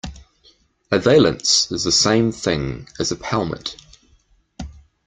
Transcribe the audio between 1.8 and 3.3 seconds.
the same thing as a